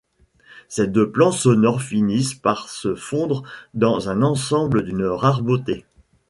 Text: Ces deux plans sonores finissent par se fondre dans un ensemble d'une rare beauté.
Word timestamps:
Ces 0.67 0.87
deux 0.87 1.11
plans 1.11 1.31
sonores 1.31 1.83
finissent 1.83 2.33
par 2.33 2.69
se 2.69 2.95
fondre 2.95 3.43
dans 3.75 4.09
un 4.09 4.23
ensemble 4.23 4.81
d'une 4.83 5.05
rare 5.05 5.43
beauté. 5.43 5.85